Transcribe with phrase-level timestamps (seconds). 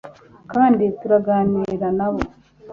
[0.53, 2.21] Kandi turaganira nabo